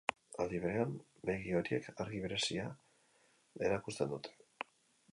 [0.45, 0.95] Aldi berean,
[1.29, 2.67] begi horiek argi berezia
[3.69, 4.39] erakusten dute.